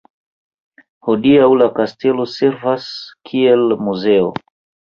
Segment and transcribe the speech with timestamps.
[1.07, 2.91] Hodiaŭ la Kastelo servas
[3.31, 4.35] kiel muzeo.